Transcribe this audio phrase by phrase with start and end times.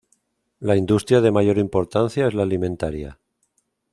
[0.59, 3.19] La industria de mayor importancia es la alimentaria.